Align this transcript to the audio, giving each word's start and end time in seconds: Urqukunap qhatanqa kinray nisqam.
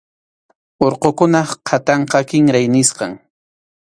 Urqukunap 0.85 1.49
qhatanqa 1.67 2.19
kinray 2.29 2.65
nisqam. 2.73 3.13